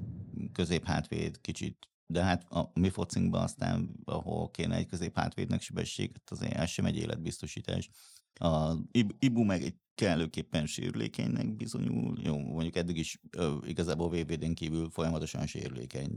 [0.52, 6.31] közép hátvéd kicsit, de hát a mi focinkban aztán, ahol kéne egy közép hátvédnek sebességet,
[6.31, 7.90] azért ez sem egy életbiztosítás.
[8.35, 8.74] A
[9.18, 12.18] Ibu meg egy kellőképpen sérülékenynek bizonyul.
[12.22, 16.11] Jó, mondjuk eddig is ö, igazából VVD-n kívül folyamatosan sérülékeny.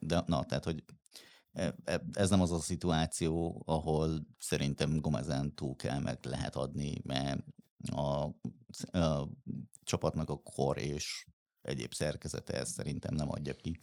[0.00, 0.84] De na, tehát, hogy
[2.12, 7.44] ez nem az a szituáció, ahol szerintem Gomezen túl kell meg lehet adni, mert
[7.90, 8.24] a,
[8.98, 9.28] a
[9.82, 11.26] csapatnak a kor és
[11.62, 13.78] egyéb szerkezete ezt szerintem nem adja ki.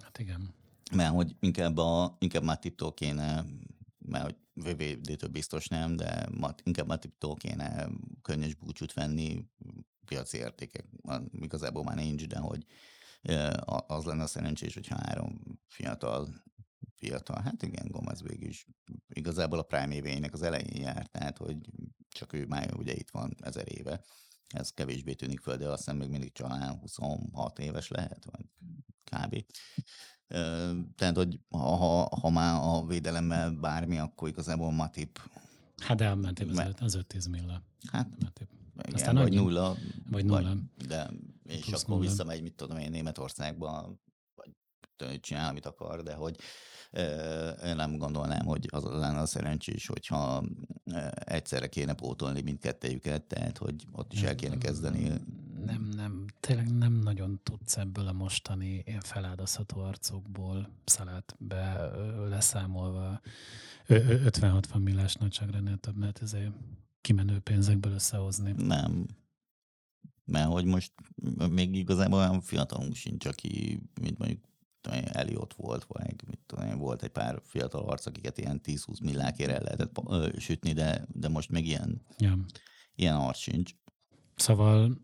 [0.00, 0.54] Hát igen.
[0.92, 3.44] Mert hogy inkább, a, inkább Matiptól kéne,
[3.98, 6.28] mert hogy VVD-től biztos nem, de
[6.62, 7.88] inkább Matiptól kéne
[8.22, 9.44] könnyes búcsút venni,
[10.04, 10.84] piaci értékek
[11.32, 12.66] igazából már nincs, de hogy
[13.86, 16.28] az lenne a szerencsés, hogyha három fiatal
[17.00, 17.42] fiatal.
[17.42, 18.66] Hát igen, Gomez végig is
[19.08, 21.56] igazából a prime éveinek az elején járt, tehát hogy
[22.08, 24.04] csak ő már ugye itt van ezer éve.
[24.48, 28.44] Ez kevésbé tűnik föl, de azt hiszem még mindig talán 26 éves lehet, vagy
[29.04, 29.44] kb.
[30.96, 35.30] Tehát, hogy ha, ha, ha már a védelemmel bármi, akkor igazából Matip...
[35.76, 37.62] Hát de elmentél az, az 5-10 mille.
[37.90, 38.48] Hát, Matip.
[38.78, 39.36] Igen, Aztán vagy annyi?
[39.36, 39.76] nulla.
[40.10, 40.48] Vagy nulla.
[40.48, 41.10] Vagy, de,
[41.44, 42.08] és Plusz akkor nulla.
[42.08, 43.98] visszamegy, mit tudom én, Németországba,
[44.34, 46.36] vagy csinál, amit akar, de hogy
[47.64, 50.44] én nem gondolnám, hogy az lenne a szerencsés, hogyha
[51.14, 55.12] egyszerre kéne pótolni mindkettejüket, tehát hogy ott is el kéne kezdeni.
[55.64, 61.90] Nem, nem, tényleg nem nagyon tudsz ebből a mostani feláldozható arcokból szalát be
[62.28, 63.20] leszámolva
[63.88, 66.52] 50-60 millás nagyságrendnél több, mert ezért
[67.00, 68.54] kimenő pénzekből összehozni.
[68.56, 69.06] Nem.
[70.24, 70.92] Mert hogy most
[71.50, 74.40] még igazából olyan fiatalunk sincs, aki, mint mondjuk
[74.88, 79.62] Eliott volt, vagy mit tudom, volt egy pár fiatal arc, akiket ilyen 10-20 millákért el
[79.62, 82.38] lehetett ö, sütni, de, de most még ilyen, ja.
[82.94, 83.70] ilyen arc sincs.
[84.36, 85.00] Szóval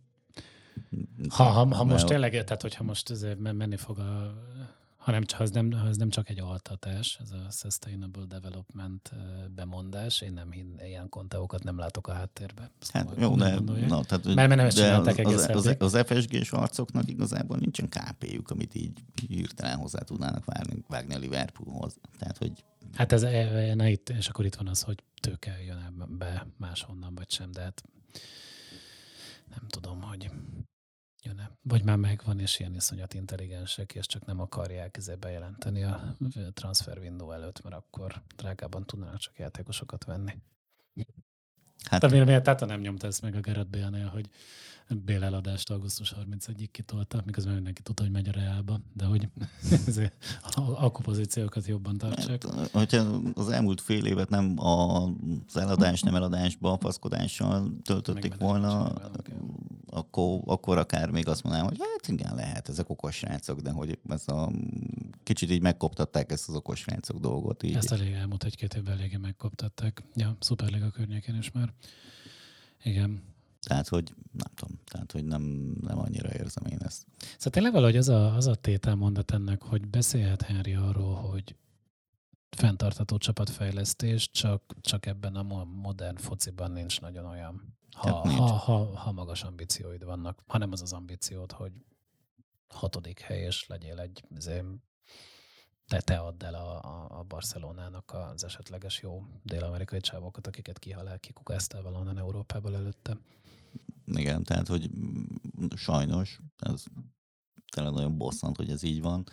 [1.29, 4.35] ha, ha, ha most tényleg, tehát hogyha most menni fog a
[5.07, 9.12] hanem csak, az nem, az nem csak egy altatás, ez a Sustainable Development
[9.55, 10.21] bemondás.
[10.21, 12.71] Én nem hin, ilyen konteókat nem látok a háttérbe.
[12.92, 16.53] hát jó, de, na, tehát, mert, mert nem de az, egész az, az, az FSG-s
[16.53, 21.97] arcoknak igazából nincsen KP-juk, amit így hirtelen hozzá tudnának várni, vágni a Liverpoolhoz.
[22.19, 22.64] Tehát, hogy
[22.95, 27.14] Hát ez, e, na itt, és akkor itt van az, hogy tőke jön be máshonnan,
[27.14, 27.83] vagy sem, de hát
[29.51, 30.31] nem tudom, hogy
[31.27, 31.51] jön-e.
[31.62, 36.17] Vagy már megvan, és ilyen iszonyat intelligensek, és csak nem akarják ezzel bejelenteni a
[36.53, 40.33] transfer window előtt, mert akkor drágában tudnának csak játékosokat venni.
[41.90, 44.29] Hát, Te miért tehát nem nyomta ezt meg a Gerard Bale-nél, hogy
[45.05, 49.29] Bél eladást augusztus 31-ig kitolta, miközben mindenki tudta, hogy megy a Reálba, de hogy
[50.75, 52.44] a kompozíciókat jobban tartsák.
[52.55, 58.92] Hát, hogyha az elmúlt fél évet nem az eladás, nem eladásba, a faszkodással töltötték volna,
[59.87, 63.99] akkor, akkor akár még azt mondanám, hogy hát igen, lehet, ezek okos srácok, de hogy
[64.09, 64.53] ez a
[65.22, 67.62] kicsit így megkoptatták ezt az okos srácok dolgot.
[67.62, 67.75] Így.
[67.75, 70.03] Ezt elég elmúlt egy-két évben eléggé megkoptatták.
[70.14, 71.72] Ja, Szuperliga környékén is már.
[72.83, 73.23] Igen.
[73.61, 75.43] Tehát, hogy nem tudom, tehát, hogy nem,
[75.81, 77.07] nem annyira érzem én ezt.
[77.19, 81.57] Szóval tényleg valahogy az a, az a tételmondat ennek, hogy beszélhet Henry arról, hogy
[82.51, 88.97] fenntartató csapatfejlesztés, csak, csak ebben a modern fociban nincs nagyon olyan, ha, hát ha, ha,
[88.97, 91.73] ha magas ambícióid vannak, hanem az az ambíciót, hogy
[92.69, 94.25] hatodik hely, és legyél egy
[95.88, 101.18] te, te add el a, a, a Barcelonának az esetleges jó dél-amerikai csávokat, akiket kihalál,
[101.18, 103.18] kikukáztál valahonnan Európából előtte.
[104.05, 104.90] Igen, tehát, hogy
[105.77, 106.85] sajnos ez
[107.72, 109.25] tényleg nagyon bosszant, hogy ez így van.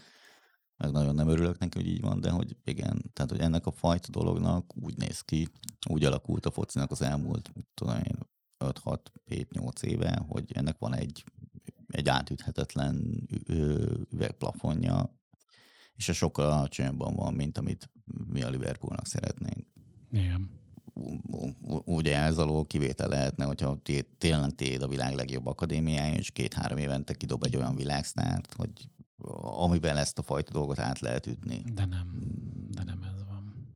[0.77, 3.71] meg nagyon nem örülök neki, hogy így van, de hogy igen, tehát hogy ennek a
[3.71, 5.47] fajta dolognak úgy néz ki,
[5.89, 8.17] úgy alakult a focinak az elmúlt, tudom én,
[8.59, 11.23] 5-6-7-8 éve, hogy ennek van egy,
[11.87, 13.27] egy átüthetetlen
[14.09, 15.21] üvegplafonja,
[15.95, 17.89] és a sokkal alacsonyabban van, mint amit
[18.25, 19.67] mi a Liverpoolnak szeretnénk.
[20.11, 20.49] Igen.
[21.85, 23.81] Ugye ez alól kivétel lehetne, hogyha
[24.17, 28.89] tényleg téd a világ legjobb akadémiája, és két-három évente kidob egy olyan világsztárt, hogy
[29.41, 31.63] amivel ezt a fajta dolgot át lehet ütni.
[31.73, 32.19] De nem,
[32.69, 33.75] de nem ez van.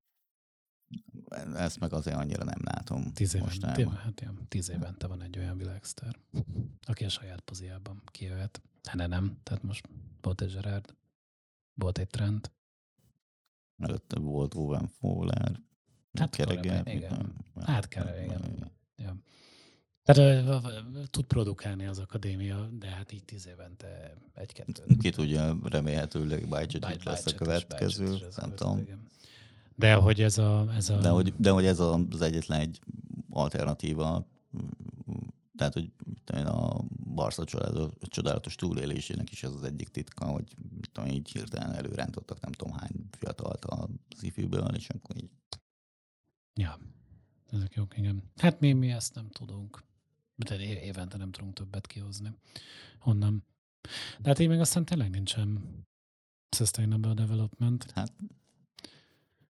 [1.55, 3.13] Ezt meg azért annyira nem látom.
[3.13, 6.19] Tíz, éven, tíz, hát ilyen, tíz évente van egy olyan világsztár,
[6.81, 8.61] aki a saját poziában kijöhet.
[8.83, 9.89] Hát nem, tehát most
[10.39, 10.95] egy Gerard,
[11.77, 12.51] volt egy Trent.
[13.77, 15.61] Előtte volt Owen Fowler,
[16.13, 16.93] hát Kereget.
[16.93, 17.33] Igen.
[17.61, 18.71] Hát kell, igen.
[18.95, 19.15] Ja.
[20.03, 20.51] Tehát
[21.09, 24.83] tud produkálni az akadémia, de hát így tíz évente egy-kettő.
[24.99, 28.85] Ki tudja, remélhetőleg Bajcsit lesz a következő, nem tudom.
[29.75, 30.73] De hogy ez a...
[30.75, 30.97] Ez a...
[30.97, 32.79] De, hogy, de hogy ez az egyetlen egy
[33.29, 34.27] alternatíva,
[35.55, 35.91] tehát, hogy
[36.45, 36.81] a
[37.13, 37.43] Barca
[37.99, 40.55] csodálatos túlélésének is ez az egyik titka, hogy
[40.97, 45.31] tudom, így hirtelen előrántottak nem tudom hány fiatalt az ifűből, és akkor így...
[46.53, 46.77] Ja,
[47.51, 48.23] ezek jók, igen.
[48.35, 49.83] Hát mi, mi ezt nem tudunk.
[50.35, 52.33] De évente nem tudunk többet kihozni.
[52.99, 53.43] Honnan?
[54.19, 55.63] De hát így meg aztán tényleg nincsen
[56.55, 57.91] sustainable development.
[57.91, 58.13] Hát,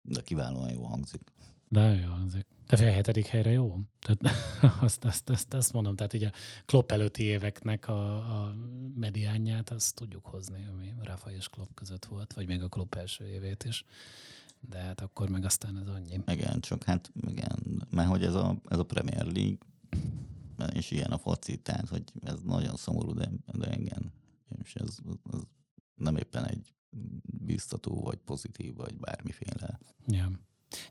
[0.02, 1.32] de kiválóan jó hangzik.
[1.68, 2.45] De jó hangzik.
[2.68, 3.80] De fél hetedik helyre jó?
[4.00, 4.36] Tehát
[4.80, 6.32] azt, azt, azt, azt mondom, tehát ugye a
[6.66, 8.54] Klopp előtti éveknek a, a
[8.94, 13.26] mediánját azt tudjuk hozni, ami Rafa és Klopp között volt, vagy még a Klopp első
[13.26, 13.84] évét is.
[14.60, 16.20] De hát akkor meg aztán ez annyi.
[16.26, 19.58] Igen, csak hát igen, mert hogy ez a, ez a Premier League,
[20.72, 24.12] és ilyen a foci, tehát hogy ez nagyon szomorú, de, de igen,
[24.62, 24.98] és ez,
[25.32, 25.40] ez
[25.94, 26.74] nem éppen egy
[27.22, 29.78] biztató, vagy pozitív, vagy bármiféle.
[30.06, 30.30] Ja.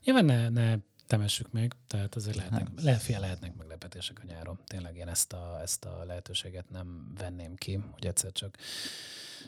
[0.03, 2.83] Nyilván ne, ne temessük meg, tehát azért lehetnek, hát.
[2.83, 4.59] le, lehetnek meglepetések a nyáron.
[4.67, 8.57] Tényleg én ezt a, ezt a lehetőséget nem venném ki, hogy egyszer csak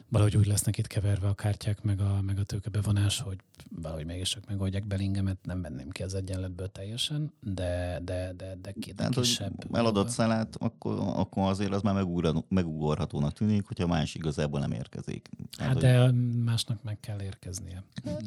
[0.09, 3.37] valahogy úgy lesznek itt keverve a kártyák, meg a, meg a tőkebevonás, hogy
[3.69, 8.71] valahogy mégis csak megoldják Belingemet, nem venném ki az egyenletből teljesen, de, de, de, de,
[8.71, 9.75] ki, de Tehát, kisebb.
[9.75, 12.05] eladott szelát, akkor, akkor azért az már
[12.49, 15.29] megugorhatónak tűnik, hogyha más igazából nem érkezik.
[15.57, 16.43] Hát, hát de hogy...
[16.43, 17.83] másnak meg kell érkeznie.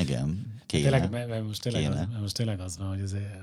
[0.00, 0.90] Igen, kéne.
[0.90, 2.00] Tényleg, mert most tényleg, kéne.
[2.00, 3.34] Az, most tényleg az van, hogy azért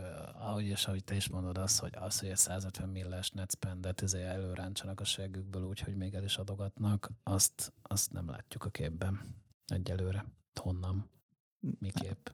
[0.43, 4.27] ahogy, és ahogy te is mondod, az, hogy az, hogy egy 150 milles netspendet ezért
[4.27, 9.35] előráncsanak a segükből úgy, hogy még el is adogatnak, azt, azt nem látjuk a képben
[9.67, 10.25] egyelőre.
[10.61, 11.09] Honnan?
[11.79, 12.27] Miképp?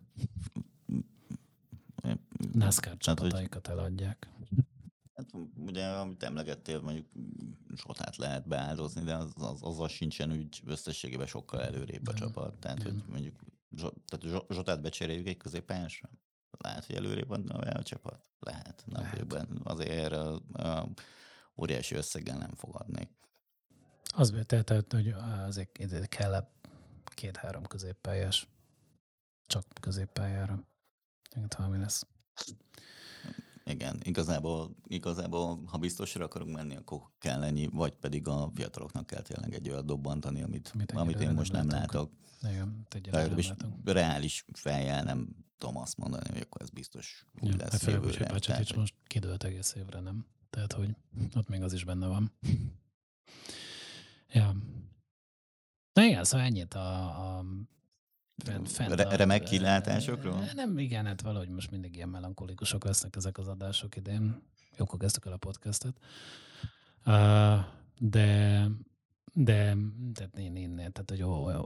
[2.52, 4.28] NASCAR csapataikat eladják.
[5.16, 7.08] Hát ugye, amit emlegettél, mondjuk
[7.76, 12.60] sotát lehet beáldozni, de az, az, azzal sincsen úgy összességében sokkal előrébb a csapat.
[12.60, 13.36] Tehát, hogy mondjuk
[14.06, 16.10] tehát Zsotát becseréljük egy középpályásra?
[16.64, 18.30] Lehet, hogy előrébb van a csapat?
[18.40, 18.84] Lehet.
[18.86, 19.28] Nem Lehet.
[19.28, 19.60] Benne.
[19.64, 20.88] Azért a, a
[21.56, 23.10] óriási összeggel nem fogadnék.
[24.16, 25.14] Az tehát, hogy
[25.82, 26.50] azért kell
[27.04, 28.48] két-három középpályás.
[29.48, 30.64] Csak középpályára.
[31.36, 32.08] Igen, valami lesz.
[33.66, 39.22] Igen, igazából, igazából, ha biztosra akarunk menni, akkor kell ennyi, vagy pedig a fiataloknak kell
[39.22, 42.12] tényleg egy olyan dobbantani, amit, amit, én most nem látok.
[42.42, 42.88] Igen,
[43.84, 48.30] reális fejjel nem tudom azt mondani, hogy akkor ez biztos úgy ja, lesz hát jövőre.
[48.30, 50.26] Hogy tehát, most kidőlt egész évre, nem?
[50.50, 50.96] Tehát, hogy
[51.36, 52.32] ott még az is benne van.
[54.38, 54.56] ja.
[55.94, 57.46] Na igen, szóval ennyit a, a
[58.44, 60.50] fent, fent Re- remek kilátásokról?
[60.54, 64.42] Nem, igen, hát valahogy most mindig ilyen melankolikusok lesznek ezek az adások idén.
[64.78, 65.98] Jókor kezdtük el a podcastet.
[67.06, 67.60] Uh,
[67.98, 68.68] de
[69.34, 69.78] de
[70.14, 71.24] tehát én, én, tehát, hogy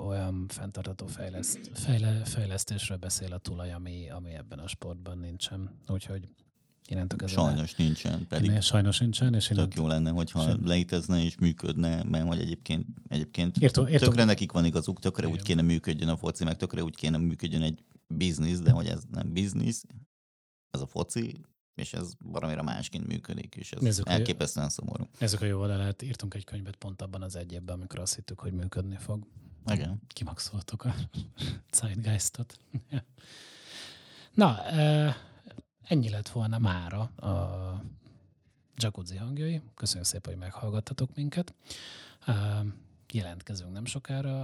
[0.07, 5.79] olyan fenntartható fejleszt, fejle, fejlesztésről beszél a tulaj, ami, ami ebben a sportban nincsen.
[5.87, 6.29] Úgyhogy
[6.87, 7.41] innentől kezdve...
[7.41, 7.83] Sajnos le...
[7.83, 8.27] nincsen.
[8.27, 9.33] Pedig én, sajnos nincsen.
[9.33, 10.65] És tök jó lenne, hogyha sem.
[10.65, 14.05] létezne és működne, mert hogy egyébként, egyébként értő, értő.
[14.05, 15.37] tökre nekik van igazuk, tökre Igen.
[15.37, 19.03] úgy kéne működjön a foci, meg tökre úgy kéne működjön egy biznisz, de hogy ez
[19.11, 19.83] nem biznisz,
[20.69, 21.41] ez a foci,
[21.75, 25.07] és ez valamire másként működik, és ez Nézzük, elképesztően szomorú.
[25.17, 28.39] Ezek a jó oldalát, írtunk egy könyvet pont abban az egy évben, amikor azt hittük,
[28.39, 29.27] hogy működni fog.
[29.65, 30.01] Igen.
[30.07, 30.95] Kimaxoltuk a
[31.77, 32.57] Zeitgeistot.
[34.33, 34.63] Na,
[35.83, 37.83] ennyi lett volna mára a
[38.75, 39.61] Jacuzzi hangjai.
[39.75, 41.53] Köszönjük szépen, hogy meghallgattatok minket.
[43.11, 44.43] Jelentkezünk nem sokára,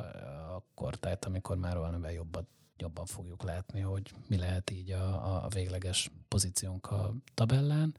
[0.55, 2.47] akkor tehát, amikor már valamivel jobbat
[2.81, 7.95] jobban fogjuk látni, hogy mi lehet így a, a végleges pozíciónk a tabellán.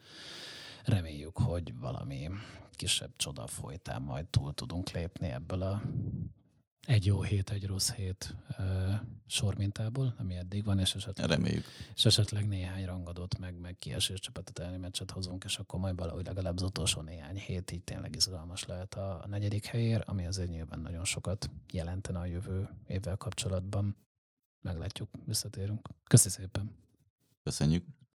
[0.85, 2.31] Reméljük, hogy valami
[2.71, 5.83] kisebb csoda folytán majd túl tudunk lépni ebből a
[6.87, 8.95] egy jó hét, egy rossz hét uh,
[9.27, 11.65] sormintából, ami eddig van, és esetleg, Reméljük.
[11.95, 16.27] és esetleg néhány rangadót, meg, meg kiesés csapatot elni meccset hozunk, és akkor majd valahogy
[16.27, 20.51] legalább az utolsó néhány hét így tényleg izgalmas lehet a, a negyedik helyér, ami azért
[20.51, 23.97] nyilván nagyon sokat jelentene a jövő évvel kapcsolatban.
[24.61, 25.89] Meglátjuk, visszatérünk.
[26.05, 26.71] Köszi szépen!
[27.43, 27.85] Köszönjük!